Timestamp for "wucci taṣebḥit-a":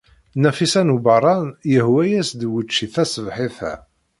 2.51-3.73